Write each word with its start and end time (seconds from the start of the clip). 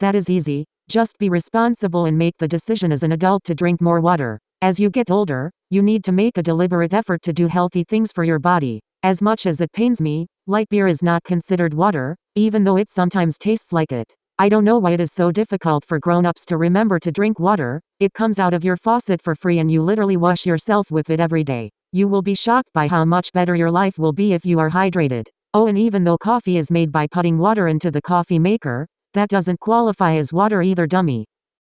That 0.00 0.14
is 0.14 0.28
easy. 0.28 0.66
Just 0.90 1.18
be 1.18 1.30
responsible 1.30 2.04
and 2.04 2.18
make 2.18 2.36
the 2.38 2.46
decision 2.46 2.92
as 2.92 3.02
an 3.02 3.12
adult 3.12 3.44
to 3.44 3.54
drink 3.54 3.80
more 3.80 4.00
water. 4.00 4.38
As 4.60 4.78
you 4.78 4.90
get 4.90 5.10
older, 5.10 5.50
you 5.70 5.82
need 5.82 6.04
to 6.04 6.12
make 6.12 6.36
a 6.36 6.42
deliberate 6.42 6.92
effort 6.92 7.22
to 7.22 7.32
do 7.32 7.46
healthy 7.46 7.82
things 7.82 8.12
for 8.12 8.22
your 8.22 8.38
body. 8.38 8.80
As 9.02 9.22
much 9.22 9.46
as 9.46 9.60
it 9.60 9.72
pains 9.72 10.00
me, 10.00 10.26
light 10.46 10.68
beer 10.68 10.86
is 10.86 11.02
not 11.02 11.24
considered 11.24 11.72
water, 11.72 12.16
even 12.34 12.64
though 12.64 12.76
it 12.76 12.90
sometimes 12.90 13.38
tastes 13.38 13.72
like 13.72 13.90
it. 13.90 14.12
I 14.38 14.50
don't 14.50 14.64
know 14.64 14.78
why 14.78 14.90
it 14.90 15.00
is 15.00 15.12
so 15.12 15.32
difficult 15.32 15.82
for 15.82 15.98
grown-ups 15.98 16.44
to 16.46 16.58
remember 16.58 16.98
to 16.98 17.10
drink 17.10 17.40
water. 17.40 17.80
It 17.98 18.12
comes 18.12 18.38
out 18.38 18.52
of 18.52 18.64
your 18.64 18.76
faucet 18.76 19.22
for 19.22 19.34
free 19.34 19.60
and 19.60 19.70
you 19.72 19.82
literally 19.82 20.18
wash 20.18 20.44
yourself 20.44 20.90
with 20.90 21.08
it 21.08 21.20
every 21.20 21.42
day. 21.42 21.70
You 21.92 22.06
will 22.06 22.20
be 22.20 22.34
shocked 22.34 22.70
by 22.74 22.88
how 22.88 23.06
much 23.06 23.32
better 23.32 23.56
your 23.56 23.70
life 23.70 23.98
will 23.98 24.12
be 24.12 24.34
if 24.34 24.44
you 24.44 24.58
are 24.58 24.70
hydrated. 24.70 25.28
Oh 25.54 25.68
and 25.68 25.78
even 25.78 26.04
though 26.04 26.18
coffee 26.18 26.58
is 26.58 26.70
made 26.70 26.92
by 26.92 27.06
putting 27.06 27.38
water 27.38 27.66
into 27.66 27.90
the 27.90 28.02
coffee 28.02 28.38
maker, 28.38 28.86
that 29.16 29.28
doesn't 29.28 29.60
qualify 29.60 30.16
as 30.16 30.32
water 30.32 30.62
either 30.62 30.86
dummy. 30.86 31.26